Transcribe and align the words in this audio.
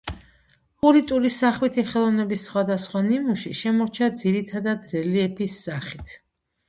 ხურიტული 0.83 1.31
სახვითი 1.35 1.83
ხელოვნების 1.91 2.45
სხვადასხვა 2.49 3.03
ნიმუში 3.09 3.53
შემორჩა 3.63 4.09
ძირითადად 4.23 4.93
რელიეფის 4.97 5.61
სახით. 5.69 6.17